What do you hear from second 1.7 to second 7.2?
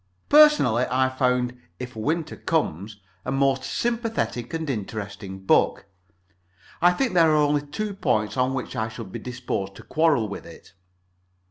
"If Winter Comes" a most sympathetic and interesting book. I think